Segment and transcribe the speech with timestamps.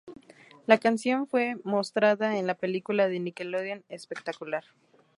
[0.65, 4.63] La canción fue mostrada en la película de Nickelodeon, "Spectacular!".